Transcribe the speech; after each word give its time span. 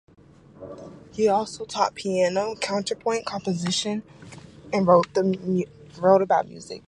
He 1.13 1.27
also 1.27 1.63
taught 1.63 1.93
piano, 1.93 2.55
counterpoint, 2.55 3.27
composition, 3.27 4.01
and 4.73 4.87
wrote 4.87 6.21
about 6.23 6.47
music. 6.49 6.79